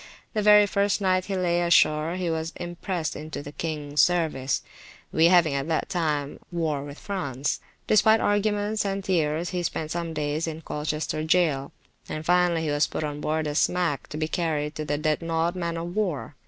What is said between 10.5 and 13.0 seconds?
Colchester jail, and finally he was